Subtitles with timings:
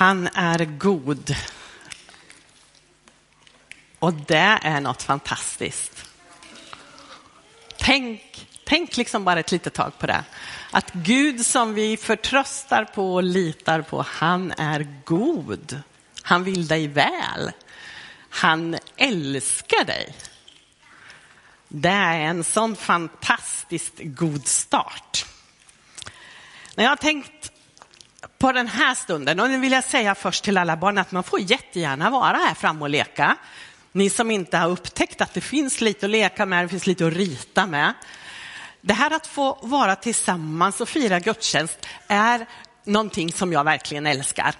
[0.00, 1.36] Han är god.
[3.98, 6.10] Och det är något fantastiskt.
[7.78, 10.24] Tänk, tänk liksom bara ett litet tag på det.
[10.70, 15.82] Att Gud som vi förtröstar på och litar på, han är god.
[16.22, 17.52] Han vill dig väl.
[18.30, 20.14] Han älskar dig.
[21.68, 25.26] Det är en sån fantastiskt god start.
[26.74, 27.49] När jag har tänkt
[28.40, 31.22] på den här stunden, och nu vill jag säga först till alla barn att man
[31.22, 33.36] får jättegärna vara här framme och leka.
[33.92, 37.06] Ni som inte har upptäckt att det finns lite att leka med, det finns lite
[37.06, 37.92] att rita med.
[38.80, 42.46] Det här att få vara tillsammans och fira gudstjänst är
[42.84, 44.54] någonting som jag verkligen älskar.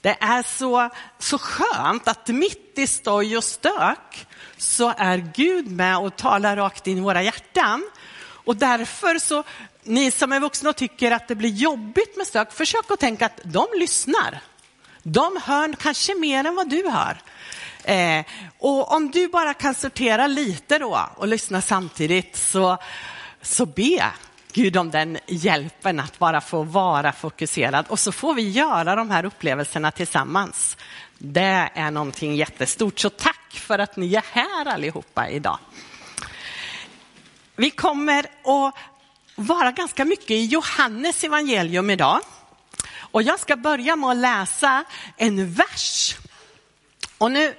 [0.00, 5.98] Det är så, så skönt att mitt i stoj och stök så är Gud med
[5.98, 7.90] och talar rakt in i våra hjärtan.
[8.44, 9.44] Och därför så,
[9.86, 13.26] ni som är vuxna och tycker att det blir jobbigt med stök, försök att tänka
[13.26, 14.40] att de lyssnar.
[15.02, 17.22] De hör kanske mer än vad du hör.
[17.84, 18.24] Eh,
[18.58, 22.78] och om du bara kan sortera lite då och lyssna samtidigt så,
[23.42, 24.12] så be
[24.52, 29.10] Gud om den hjälpen att bara få vara fokuserad och så får vi göra de
[29.10, 30.76] här upplevelserna tillsammans.
[31.18, 35.58] Det är någonting jättestort, så tack för att ni är här allihopa idag.
[37.56, 38.74] Vi kommer att
[39.36, 42.20] vara ganska mycket i Johannes evangelium idag.
[42.98, 44.84] Och jag ska börja med att läsa
[45.16, 46.16] en vers.
[47.18, 47.54] Och nu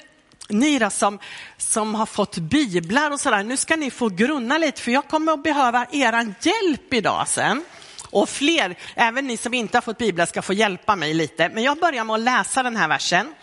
[0.49, 1.19] ni då som,
[1.57, 5.33] som har fått biblar och sådär, nu ska ni få grunna lite för jag kommer
[5.33, 7.65] att behöva er hjälp idag sen.
[8.09, 11.49] Och fler, även ni som inte har fått biblar ska få hjälpa mig lite.
[11.49, 13.33] Men jag börjar med att läsa den här versen.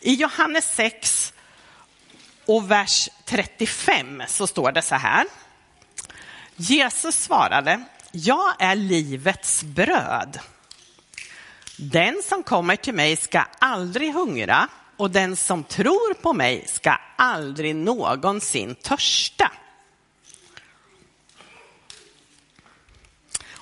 [0.00, 1.32] I Johannes 6
[2.46, 5.26] och vers 35 så står det så här.
[6.56, 10.38] Jesus svarade, jag är livets bröd.
[11.76, 16.96] Den som kommer till mig ska aldrig hungra och den som tror på mig ska
[17.16, 19.52] aldrig någonsin törsta.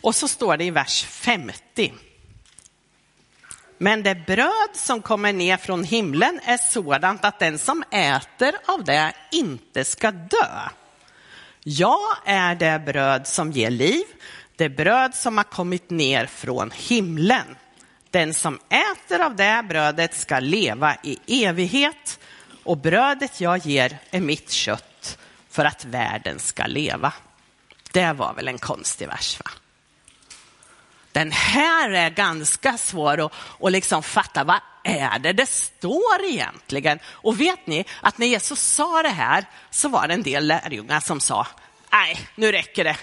[0.03, 1.93] Och så står det i vers 50.
[3.79, 8.85] Men det bröd som kommer ner från himlen är sådant att den som äter av
[8.85, 10.69] det inte ska dö.
[11.63, 14.05] Jag är det bröd som ger liv,
[14.57, 17.57] det bröd som har kommit ner från himlen.
[18.11, 22.19] Den som äter av det brödet ska leva i evighet
[22.65, 25.19] och brödet jag ger är mitt kött
[25.51, 27.13] för att världen ska leva.
[27.93, 29.51] Det var väl en konstig vers va?
[31.13, 34.45] Den här är ganska svår att, att liksom fatta.
[34.45, 36.99] Vad är det det står egentligen?
[37.07, 41.01] Och vet ni att när Jesus sa det här så var det en del lärjungar
[41.01, 41.47] som sa,
[41.93, 42.97] nej, nu räcker det.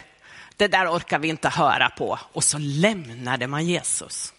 [0.56, 2.20] Det där orkar vi inte höra på.
[2.34, 4.34] Och så lämnade man Jesus.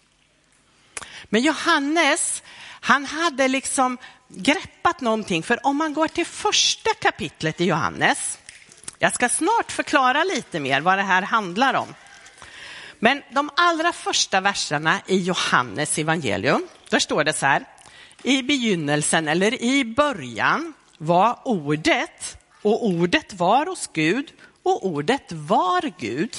[1.25, 2.43] Men Johannes,
[2.81, 8.37] han hade liksom greppat någonting, för om man går till första kapitlet i Johannes,
[8.99, 11.95] jag ska snart förklara lite mer vad det här handlar om.
[12.99, 17.65] Men de allra första verserna i Johannes evangelium, där står det så här,
[18.23, 24.31] i begynnelsen eller i början var ordet och ordet var hos Gud
[24.63, 26.35] och ordet var Gud.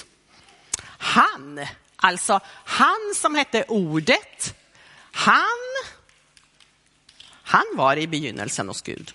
[0.98, 1.60] Han,
[1.96, 4.54] alltså han som hette ordet,
[5.12, 5.44] han,
[7.42, 9.12] han var i begynnelsen hos Gud.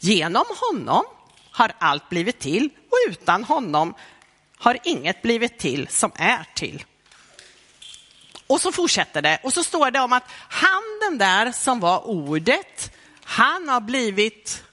[0.00, 1.04] Genom honom
[1.50, 3.94] har allt blivit till och utan honom
[4.58, 6.84] har inget blivit till som är till.
[8.46, 12.06] Och så fortsätter det och så står det om att han den där som var
[12.06, 12.92] ordet,
[13.24, 14.64] han har blivit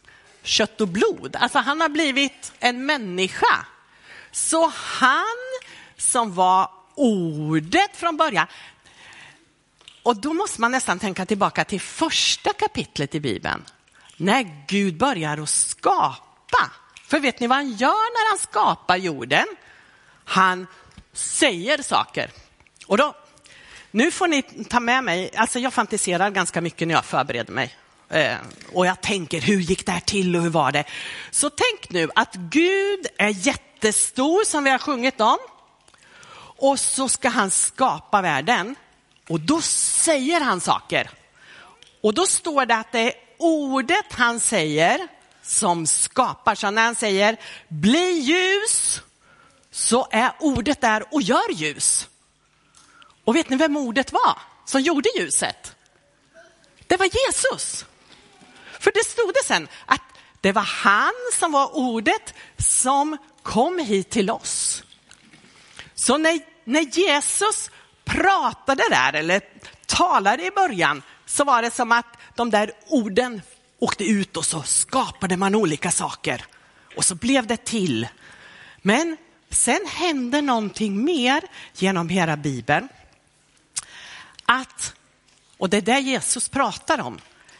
[0.44, 1.35] kött och blod.
[1.35, 3.66] Alltså han har blivit en människa.
[4.31, 5.38] Så han
[5.97, 8.47] som var ordet från början,
[10.03, 13.66] och då måste man nästan tänka tillbaka till första kapitlet i Bibeln.
[14.17, 16.72] När Gud börjar att skapa.
[17.07, 19.45] För vet ni vad han gör när han skapar jorden?
[20.25, 20.67] Han
[21.13, 22.31] säger saker.
[22.88, 23.16] Och då,
[23.93, 27.75] nu får ni ta med mig, alltså jag fantiserar ganska mycket när jag förbereder mig.
[28.09, 28.38] Eh,
[28.73, 30.83] och jag tänker, hur gick det här till och hur var det?
[31.31, 35.38] Så tänk nu att Gud är jättestor som vi har sjungit om.
[36.35, 38.75] Och så ska han skapa världen.
[39.29, 41.09] Och då säger han saker.
[42.01, 45.07] Och då står det att det är ordet han säger
[45.41, 46.56] som skapar.
[46.56, 47.38] Så när han säger
[47.68, 49.01] bli ljus
[49.71, 52.07] så är ordet där och gör ljus.
[53.23, 55.75] Och vet ni vem ordet var som gjorde ljuset?
[56.87, 57.85] Det var Jesus.
[58.79, 60.01] För det stod det sen att
[60.41, 64.83] det var han som var ordet som kom hit till oss.
[65.95, 67.71] Så när, när Jesus
[68.05, 69.41] pratade där eller
[69.85, 73.41] talade i början så var det som att de där orden
[73.79, 76.45] åkte ut och så skapade man olika saker.
[76.95, 78.07] Och så blev det till.
[78.81, 79.17] Men
[79.49, 81.43] sen hände någonting mer
[81.73, 82.89] genom hela Bibeln.
[84.45, 84.95] Att,
[85.57, 87.19] och det är det Jesus pratar om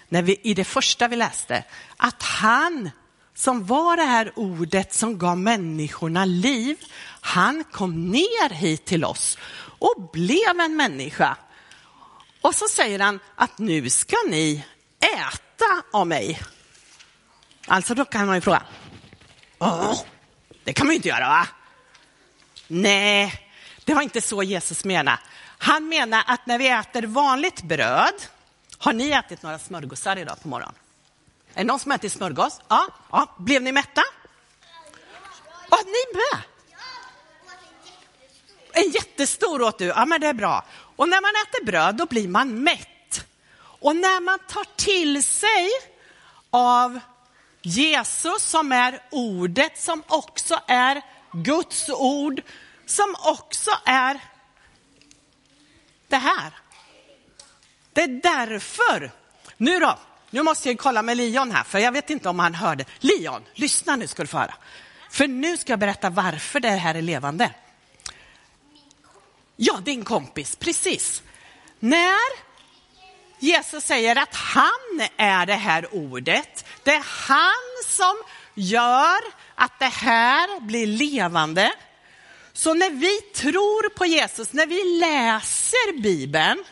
[0.10, 1.64] när vi, i det första vi läste,
[1.98, 2.90] att han
[3.36, 6.78] som var det här ordet som gav människorna liv,
[7.22, 9.38] han kom ner hit till oss
[9.80, 11.38] och blev en människa.
[12.42, 14.66] Och så säger han att nu ska ni
[15.00, 16.40] äta av mig.
[17.68, 18.64] Alltså då kan man ju fråga,
[19.60, 20.02] Åh,
[20.64, 21.48] det kan man ju inte göra va?
[22.68, 23.50] Nej,
[23.86, 25.20] det var inte så Jesus menade.
[25.64, 28.14] Han menar att när vi äter vanligt bröd,
[28.78, 30.76] har ni ätit några smörgåsar idag på morgonen?
[31.54, 32.62] Är det någon som ätit smörgås?
[32.68, 33.36] Ja, ja.
[33.38, 34.02] Blev ni mätta?
[35.70, 36.42] Ja, ni med?
[38.74, 40.66] En jättestor åt du, ja men det är bra.
[40.96, 43.26] Och när man äter bröd då blir man mätt.
[43.60, 45.70] Och när man tar till sig
[46.50, 47.00] av
[47.62, 51.02] Jesus som är ordet som också är
[51.32, 52.42] Guds ord,
[52.86, 54.20] som också är
[56.14, 56.52] det här.
[57.94, 59.12] Det är därför,
[59.58, 60.00] nu då,
[60.30, 62.86] nu måste jag kolla med Leon här, för jag vet inte om han hörde.
[63.00, 64.54] Leon, lyssna nu ska du få höra.
[65.10, 67.52] För nu ska jag berätta varför det här är levande.
[69.56, 71.24] Ja, din kompis, precis.
[71.80, 72.54] När
[73.40, 78.16] Jesus säger att han är det här ordet, det är han som
[78.54, 79.20] gör
[79.56, 81.72] att det här blir levande.
[82.54, 86.64] Så när vi tror på Jesus, när vi läser Bibeln,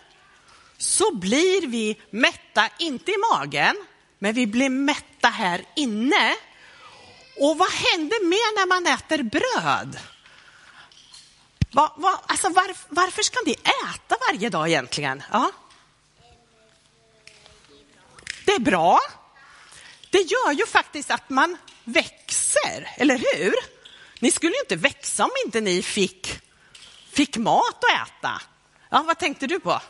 [0.77, 3.75] så blir vi mätta, inte i magen,
[4.19, 6.35] men vi blir mätta här inne.
[7.39, 9.99] Och vad händer mer när man äter bröd?
[11.71, 15.23] Va, va, alltså var, varför ska ni äta varje dag egentligen?
[15.31, 15.51] Ja.
[18.45, 18.99] Det är bra.
[20.09, 23.80] Det gör ju faktiskt att man växer, eller hur?
[24.21, 26.39] Ni skulle ju inte växa om inte ni fick,
[27.11, 28.41] fick mat att äta.
[28.89, 29.81] Ja, vad tänkte du på?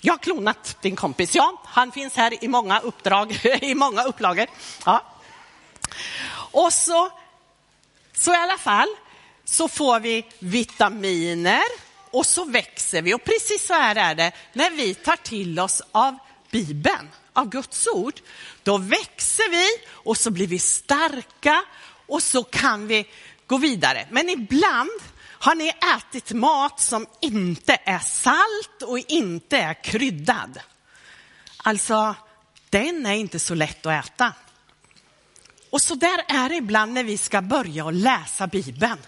[0.00, 1.62] Jag har klonat din kompis, ja.
[1.64, 4.46] Han finns här i många uppdrag, i många upplagor.
[4.84, 5.04] Ja.
[6.52, 7.10] Och så,
[8.12, 8.88] så i alla fall,
[9.44, 11.64] så får vi vitaminer
[12.10, 13.14] och så växer vi.
[13.14, 16.18] Och precis så här är det när vi tar till oss av
[16.54, 18.20] Bibeln, av Guds ord.
[18.62, 21.64] Då växer vi och så blir vi starka
[22.06, 23.06] och så kan vi
[23.46, 24.08] gå vidare.
[24.10, 24.90] Men ibland
[25.20, 30.60] har ni ätit mat som inte är salt och inte är kryddad?
[31.56, 32.14] Alltså,
[32.70, 34.32] den är inte så lätt att äta.
[35.70, 38.98] Och så där är det ibland när vi ska börja och läsa Bibeln.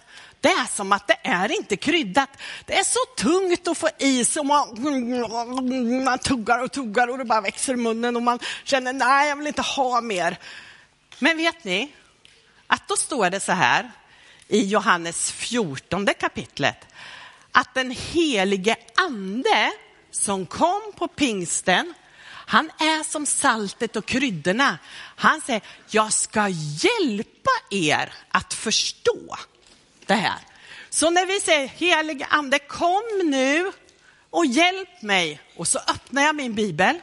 [0.47, 2.29] Det är som att det är inte kryddat.
[2.65, 7.19] Det är så tungt att få i sig och man, man tuggar och tuggar och
[7.19, 10.39] det bara växer i munnen och man känner nej, jag vill inte ha mer.
[11.19, 11.93] Men vet ni
[12.67, 13.91] att då står det så här
[14.49, 16.87] i Johannes 14 kapitlet
[17.53, 19.73] att den helige ande
[20.11, 21.95] som kom på pingsten,
[22.27, 24.79] han är som saltet och kryddorna.
[25.17, 29.37] Han säger, jag ska hjälpa er att förstå
[30.07, 30.39] det här.
[30.91, 33.73] Så när vi säger helige ande kom nu
[34.31, 37.01] och hjälp mig och så öppnar jag min bibel,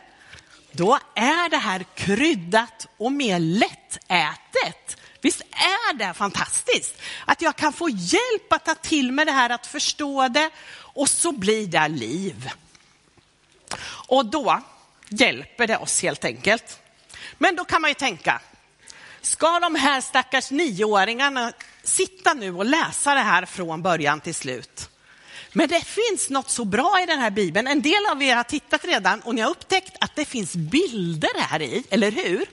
[0.72, 4.98] då är det här kryddat och mer lättätet.
[5.22, 9.50] Visst är det fantastiskt att jag kan få hjälp att ta till mig det här,
[9.50, 12.50] att förstå det och så blir det liv.
[14.08, 14.62] Och då
[15.10, 16.80] hjälper det oss helt enkelt.
[17.38, 18.42] Men då kan man ju tänka,
[19.26, 21.54] ska de här stackars nioåringarna
[21.84, 24.90] sitta nu och läsa det här från början till slut?
[25.54, 27.68] Men det finns något så bra i den här bibeln.
[27.68, 31.40] En del av er har tittat redan och ni har upptäckt att det finns bilder
[31.40, 32.46] här i, eller hur?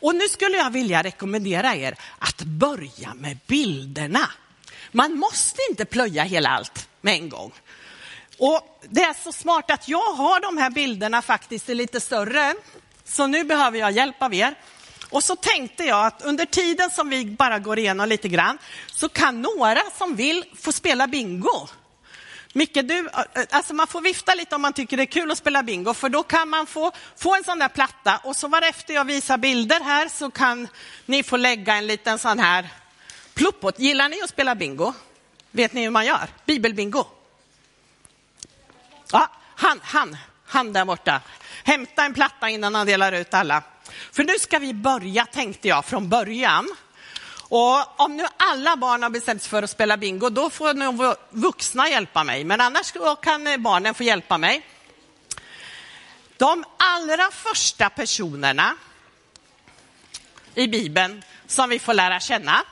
[0.00, 4.30] Och nu skulle jag vilja rekommendera er att börja med bilderna.
[4.92, 7.52] Man måste inte plöja hela allt med en gång.
[8.38, 12.54] Och det är så smart att jag har de här bilderna faktiskt i lite större.
[13.04, 14.54] Så nu behöver jag hjälp av er.
[15.10, 19.08] Och så tänkte jag att under tiden som vi bara går igenom lite grann så
[19.08, 21.68] kan några som vill få spela bingo.
[22.52, 25.38] Micke, du, eh, alltså man får vifta lite om man tycker det är kul att
[25.38, 28.94] spela bingo, för då kan man få, få en sån där platta och så varefter
[28.94, 30.68] jag visar bilder här så kan
[31.06, 32.68] ni få lägga en liten sån här
[33.34, 33.78] pluppot.
[33.78, 34.92] Gillar ni att spela bingo?
[35.50, 36.28] Vet ni hur man gör?
[36.46, 37.04] Bibelbingo.
[39.12, 41.20] Ja, han, han, han där borta.
[41.64, 43.62] Hämta en platta innan han delar ut alla.
[44.12, 46.68] För nu ska vi börja, tänkte jag, från början.
[47.50, 51.14] Och om nu alla barn har bestämt sig för att spela bingo, då får nog
[51.30, 52.44] vuxna hjälpa mig.
[52.44, 54.66] Men annars kan eh, barnen få hjälpa mig.
[56.36, 58.76] De allra första personerna
[60.54, 62.64] i Bibeln som vi får lära känna.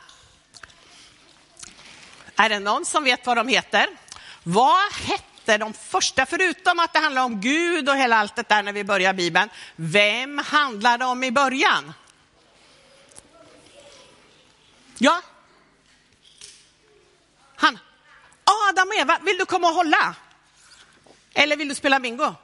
[2.36, 3.86] Är det någon som vet vad de heter?
[4.42, 8.62] Vad hette de första, förutom att det handlar om Gud och hela allt det där
[8.62, 9.48] när vi börjar Bibeln.
[9.76, 11.92] Vem handlar det om i början?
[14.98, 15.22] Ja?
[17.56, 17.78] Han.
[18.44, 20.14] Adam och Eva, vill du komma och hålla?
[21.34, 22.34] Eller vill du spela bingo?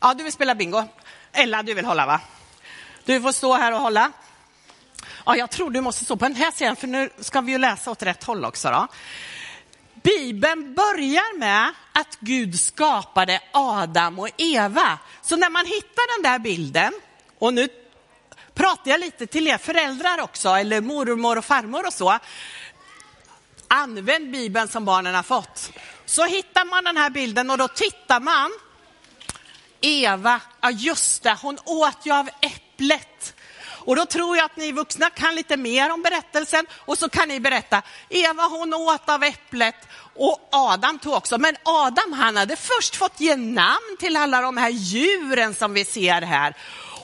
[0.00, 0.84] Ja, du vill spela bingo.
[1.32, 2.20] Ella, du vill hålla va?
[3.04, 4.12] Du får stå här och hålla.
[5.26, 7.58] Ja, jag tror du måste stå på den här sidan, för nu ska vi ju
[7.58, 8.70] läsa åt rätt håll också.
[8.70, 8.88] Då.
[10.02, 14.98] Bibeln börjar med att Gud skapade Adam och Eva.
[15.22, 16.92] Så när man hittar den där bilden,
[17.38, 17.68] och nu
[18.54, 22.18] pratar jag lite till er föräldrar också, eller mormor och farmor och så.
[23.68, 25.72] Använd Bibeln som barnen har fått.
[26.06, 28.50] Så hittar man den här bilden och då tittar man.
[29.80, 33.11] Eva, ja just det, hon åt ju av äpplet.
[33.84, 37.28] Och då tror jag att ni vuxna kan lite mer om berättelsen och så kan
[37.28, 37.82] ni berätta.
[38.08, 41.38] Eva hon åt av äpplet och Adam tog också.
[41.38, 45.84] Men Adam han hade först fått ge namn till alla de här djuren som vi
[45.84, 46.56] ser här.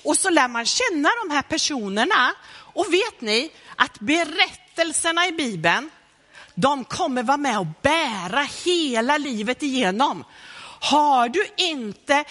[0.04, 2.34] Och så lär man känna de här personerna.
[2.74, 5.90] Och vet ni att berättelserna i Bibeln,
[6.54, 10.24] de kommer vara med och bära hela livet igenom.
[10.80, 12.24] Har du inte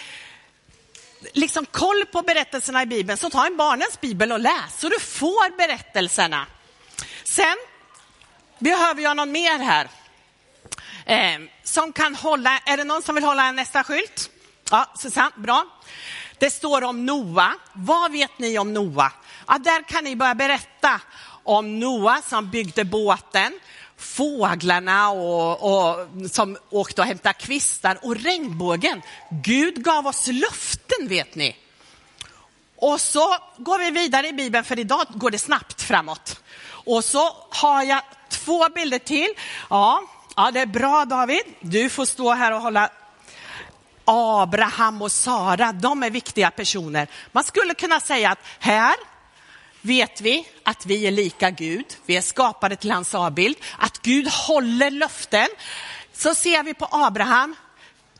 [1.32, 5.00] liksom koll på berättelserna i Bibeln, så ta en barnens bibel och läs så du
[5.00, 6.46] får berättelserna.
[7.24, 7.56] Sen
[8.58, 9.88] behöver jag någon mer här.
[11.06, 14.30] Eh, som kan hålla, är det någon som vill hålla nästa skylt?
[14.70, 15.66] Ja, Susanne, bra.
[16.38, 17.54] Det står om Noa.
[17.72, 19.12] Vad vet ni om Noa?
[19.46, 21.00] Ja, där kan ni börja berätta
[21.44, 23.60] om Noa som byggde båten,
[23.98, 29.02] fåglarna och, och, som åkte och hämtade kvistar och regnbågen.
[29.30, 31.56] Gud gav oss löften, vet ni.
[32.76, 36.42] Och så går vi vidare i Bibeln, för idag går det snabbt framåt.
[36.68, 39.28] Och så har jag två bilder till.
[39.70, 40.02] Ja,
[40.36, 41.42] ja det är bra David.
[41.60, 42.90] Du får stå här och hålla
[44.04, 47.08] Abraham och Sara, de är viktiga personer.
[47.32, 48.94] Man skulle kunna säga att här
[49.88, 51.86] vet vi att vi är lika Gud.
[52.06, 53.56] Vi är skapade till hans avbild.
[53.78, 55.48] Att Gud håller löften.
[56.12, 57.56] Så ser vi på Abraham,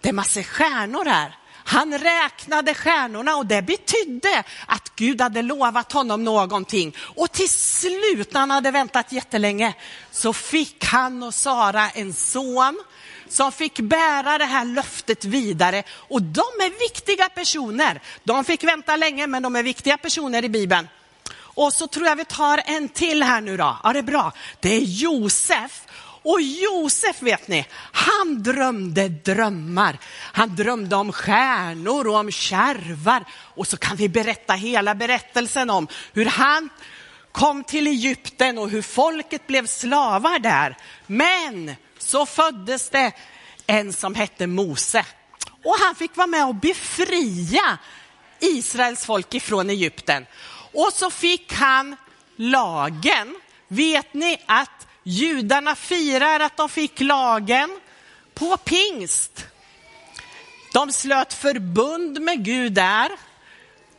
[0.01, 1.37] det är massor stjärnor här.
[1.65, 6.97] Han räknade stjärnorna och det betydde att Gud hade lovat honom någonting.
[6.99, 9.75] Och till slut, när han hade väntat jättelänge,
[10.11, 12.85] så fick han och Sara en son
[13.29, 15.83] som fick bära det här löftet vidare.
[15.91, 18.01] Och de är viktiga personer.
[18.25, 20.89] De fick vänta länge, men de är viktiga personer i Bibeln.
[21.59, 23.79] Och så tror jag vi tar en till här nu då.
[23.85, 24.33] Ja, det är bra.
[24.61, 25.83] Det är Josef.
[26.23, 29.99] Och Josef vet ni, han drömde drömmar.
[30.33, 33.25] Han drömde om stjärnor och om kärvar.
[33.33, 36.69] Och så kan vi berätta hela berättelsen om hur han
[37.33, 40.77] kom till Egypten och hur folket blev slavar där.
[41.07, 43.13] Men så föddes det
[43.67, 45.05] en som hette Mose.
[45.65, 47.79] Och han fick vara med och befria
[48.41, 50.27] Israels folk ifrån Egypten.
[50.73, 51.97] Och så fick han
[52.37, 53.35] lagen.
[53.69, 57.81] Vet ni att judarna firar att de fick lagen
[58.35, 59.47] på pingst?
[60.73, 63.11] De slöt förbund med Gud där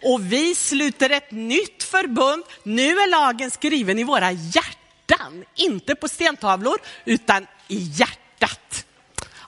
[0.04, 2.44] och vi sluter ett nytt förbund.
[2.64, 8.86] Nu är lagen skriven i våra hjärtan, inte på stentavlor utan i hjärtat.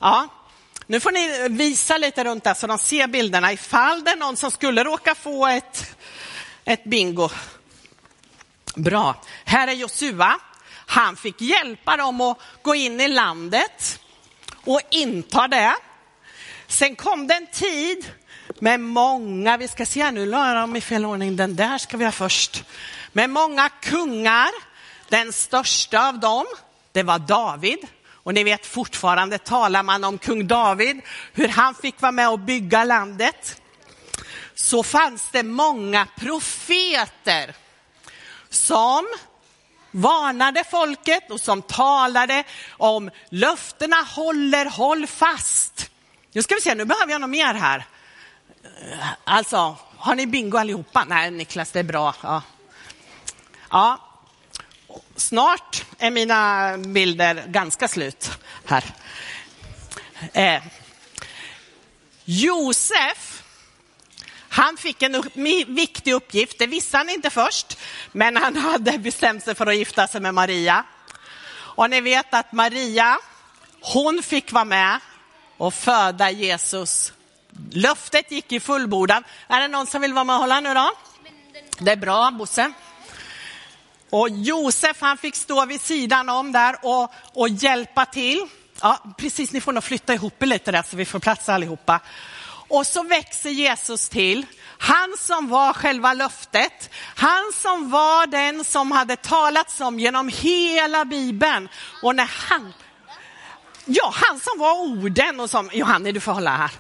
[0.02, 0.28] Ja,
[0.88, 4.38] nu får ni visa lite runt där så de ser bilderna ifall det är någon
[4.38, 5.96] som skulle råka få ett,
[6.66, 7.30] ett bingo.
[8.76, 9.16] Bra.
[9.46, 10.40] Här är Josua.
[10.86, 14.00] Han fick hjälpa dem att gå in i landet
[14.66, 15.76] och inta det.
[16.68, 18.12] Sen kom det en tid
[18.60, 21.98] med många, vi ska se här nu, la dem i fel ordning, den där ska
[21.98, 22.64] vi ha först.
[23.12, 24.50] Med många kungar,
[25.10, 26.46] den största av dem,
[26.92, 27.80] det var David.
[28.24, 31.02] Och ni vet fortfarande talar man om kung David,
[31.34, 33.61] hur han fick vara med och bygga landet.
[34.62, 37.56] Så fanns det många profeter
[38.50, 39.08] som
[39.92, 45.90] varnade folket och som talade om löftena håller, håll fast.
[46.32, 47.86] Nu ska vi se, nu behöver jag något mer här.
[49.24, 51.06] Alltså, har ni bingo allihopa?
[51.08, 52.16] Nej, Niklas, det är bra.
[52.24, 52.42] Ja.
[53.70, 54.00] ja.
[55.16, 58.32] Snart är mina bilder ganska slut
[58.66, 58.84] här.
[60.34, 60.64] Eh.
[62.26, 63.31] Josef,
[64.54, 65.36] han fick en upp,
[65.68, 67.78] viktig uppgift, det visste han inte först,
[68.12, 70.84] men han hade bestämt sig för att gifta sig med Maria.
[71.54, 73.18] Och ni vet att Maria,
[73.82, 75.00] hon fick vara med
[75.58, 77.14] och föda Jesus.
[77.72, 79.24] Löftet gick i fullbordan.
[79.48, 80.92] Är det någon som vill vara med och hålla nu då?
[81.80, 82.74] Det är bra, Bosse.
[84.10, 88.48] Och Josef han fick stå vid sidan om där och, och hjälpa till.
[88.82, 92.00] Ja, precis, ni får nog flytta ihop er lite där så vi får plats allihopa.
[92.72, 94.46] Och så växer Jesus till.
[94.78, 101.06] Han som var själva löftet, han som var den som hade talats om genom hela
[101.06, 101.70] Bibeln.
[102.02, 102.74] Och när han,
[103.86, 106.72] ja han som var orden och som, Johanne du får hålla här,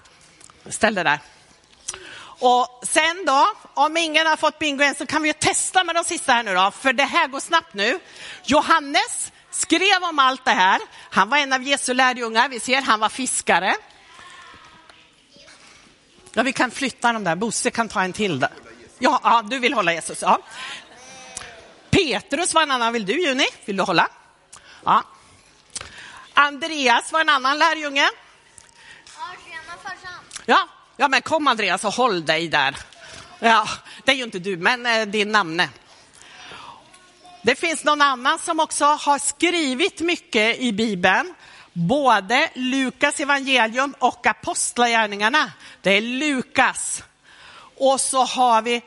[0.69, 1.19] ställ dig där.
[2.23, 5.95] Och sen då, om ingen har fått bingo än så kan vi ju testa med
[5.95, 7.99] de sista här nu då, för det här går snabbt nu.
[8.43, 10.81] Johannes skrev om allt det här.
[11.09, 13.75] Han var en av Jesu lärjungar, vi ser han var fiskare.
[16.33, 17.35] Ja, vi kan flytta dem där.
[17.35, 18.51] Bosse kan ta en till där.
[18.99, 20.21] Ja, ja du vill hålla Jesus.
[20.21, 20.39] Ja.
[21.89, 22.93] Petrus var en annan.
[22.93, 23.45] Vill du, Juni?
[23.65, 24.07] Vill du hålla?
[24.85, 25.03] Ja.
[26.33, 28.09] Andreas var en annan lärjunge.
[30.45, 32.75] Ja, ja men kom Andreas och håll dig där.
[33.39, 33.67] Ja,
[34.05, 35.69] det är ju inte du, men eh, din namne.
[37.41, 41.33] Det finns någon annan som också har skrivit mycket i Bibeln.
[41.73, 45.51] Både Lukas evangelium och apostlagärningarna.
[45.81, 47.03] Det är Lukas.
[47.77, 48.81] Och så har vi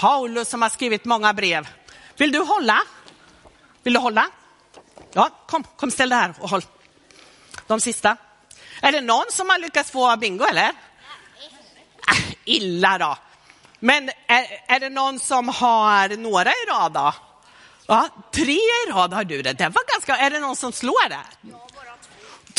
[0.00, 1.68] Paulus som har skrivit många brev.
[2.16, 2.82] Vill du hålla?
[3.82, 4.30] Vill du hålla?
[5.12, 6.62] Ja, kom, kom ställ dig här och håll.
[7.66, 8.16] De sista.
[8.80, 10.68] Är det någon som har lyckats få bingo eller?
[12.08, 13.16] Äh, illa då.
[13.78, 17.14] Men är, är det någon som har några i rad då?
[17.86, 19.52] Ja, tre i rad har du det.
[19.52, 21.20] Det var ganska, är det någon som slår det?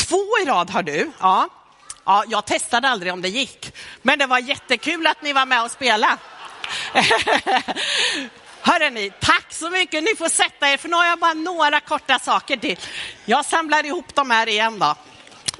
[0.08, 1.10] Två i rad har du.
[1.20, 1.48] Ja.
[2.04, 3.72] ja, jag testade aldrig om det gick.
[4.02, 6.16] Men det var jättekul att ni var med och spelade.
[8.60, 10.04] Hörrni, tack så mycket.
[10.04, 12.78] Ni får sätta er, för nu har jag bara några korta saker till.
[13.24, 14.94] Jag samlar ihop de här igen då.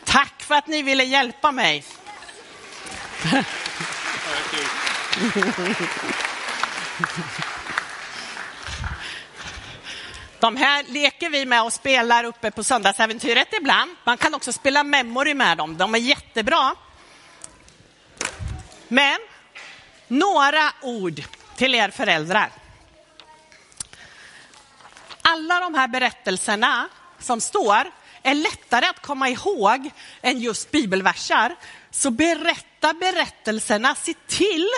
[0.05, 1.85] Tack för att ni ville hjälpa mig.
[10.41, 13.91] De här leker vi med och spelar uppe på söndagsäventyret ibland.
[14.05, 15.77] Man kan också spela memory med dem.
[15.77, 16.75] De är jättebra.
[18.89, 19.19] Men
[20.09, 21.23] några ord
[21.57, 22.51] till er föräldrar.
[25.23, 27.91] Alla de här berättelserna som står
[28.23, 29.91] är lättare att komma ihåg
[30.23, 31.57] än just bibelversar.
[31.91, 34.69] Så berätta berättelserna, se till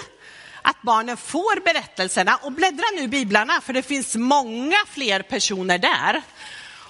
[0.63, 5.79] att barnen får berättelserna och bläddra nu i biblarna för det finns många fler personer
[5.79, 6.23] där.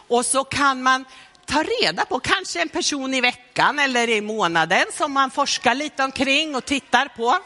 [0.08, 1.04] Och så kan man
[1.46, 6.04] ta reda på kanske en person i veckan eller i månaden som man forskar lite
[6.04, 7.38] omkring och tittar på.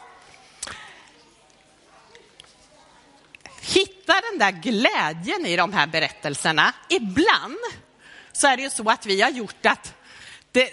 [3.61, 6.73] Hitta den där glädjen i de här berättelserna.
[6.89, 7.57] Ibland
[8.33, 9.93] så är det ju så att vi har gjort att
[10.51, 10.69] det,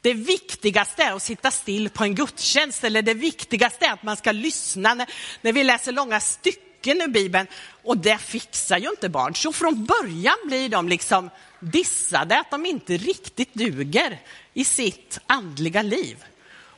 [0.00, 4.16] det viktigaste är att sitta still på en gudstjänst eller det viktigaste är att man
[4.16, 5.06] ska lyssna när,
[5.40, 7.46] när vi läser långa stycken ur Bibeln.
[7.84, 9.34] Och det fixar ju inte barn.
[9.34, 11.30] Så från början blir de liksom
[11.60, 14.20] dissade, att de inte riktigt duger
[14.54, 16.24] i sitt andliga liv.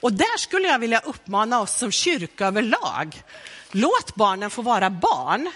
[0.01, 3.23] Och där skulle jag vilja uppmana oss som kyrka överlag.
[3.71, 5.51] Låt barnen få vara barn,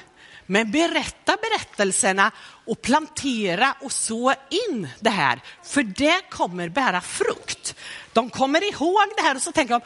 [0.47, 2.31] men berätta berättelserna
[2.67, 4.35] och plantera och så
[4.69, 7.75] in det här, för det kommer bära frukt.
[8.13, 9.81] De kommer ihåg det här och så tänker de,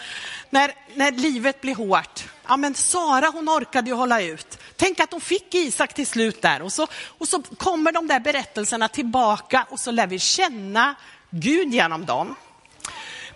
[0.50, 4.58] när, när livet blir hårt, ja men Sara hon orkade ju hålla ut.
[4.76, 6.86] Tänk att hon fick Isak till slut där och så,
[7.18, 10.94] och så kommer de där berättelserna tillbaka och så lär vi känna
[11.30, 12.36] Gud genom dem.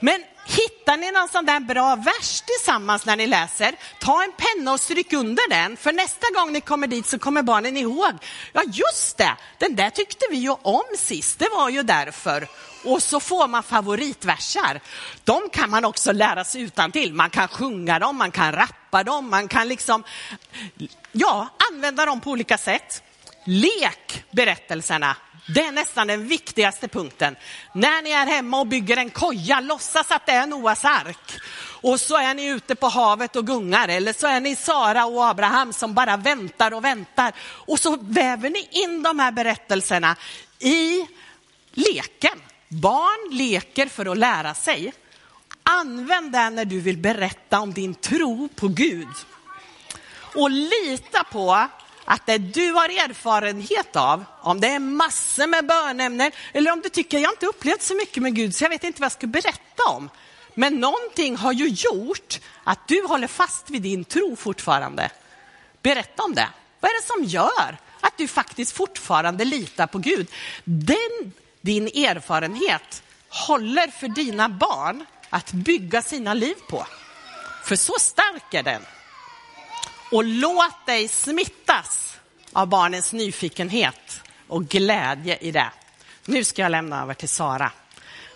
[0.03, 4.73] Men Hittar ni någon sån där bra vers tillsammans när ni läser, ta en penna
[4.73, 8.13] och stryk under den, för nästa gång ni kommer dit så kommer barnen ihåg.
[8.53, 12.49] Ja, just det, den där tyckte vi ju om sist, det var ju därför.
[12.85, 14.81] Och så får man favoritversar.
[15.25, 17.15] De kan man också lära sig utan till.
[17.15, 20.05] Man kan sjunga dem, man kan rappa dem, man kan liksom,
[21.13, 23.03] ja, använda dem på olika sätt.
[23.45, 27.37] Lek berättelserna det är nästan den viktigaste punkten.
[27.75, 31.41] När ni är hemma och bygger en koja, låtsas att det är Noas ark.
[31.83, 35.27] Och så är ni ute på havet och gungar, eller så är ni Sara och
[35.27, 37.33] Abraham som bara väntar och väntar.
[37.41, 40.17] Och så väver ni in de här berättelserna
[40.59, 41.07] i
[41.73, 42.41] leken.
[42.69, 44.93] Barn leker för att lära sig.
[45.63, 49.09] Använd det när du vill berätta om din tro på Gud.
[50.35, 51.69] Och lita på
[52.05, 56.89] att det du har erfarenhet av, om det är massor med bönämnen eller om du
[56.89, 59.27] tycker jag inte upplevt så mycket med Gud så jag vet inte vad jag ska
[59.27, 60.11] berätta om.
[60.55, 65.11] Men någonting har ju gjort att du håller fast vid din tro fortfarande.
[65.83, 66.49] Berätta om det.
[66.81, 70.31] Vad är det som gör att du faktiskt fortfarande litar på Gud?
[70.65, 76.87] Den, din erfarenhet håller för dina barn att bygga sina liv på.
[77.65, 78.83] För så stark är den.
[80.13, 82.19] Och låt dig smittas
[82.53, 85.71] av barnens nyfikenhet och glädje i det.
[86.25, 87.73] Nu ska jag lämna över till Sara.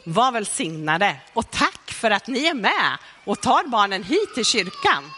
[0.04, 5.10] Var välsignade och tack för att ni är med och tar barnen hit till kyrkan.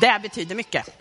[0.00, 0.99] Det betyder mycket.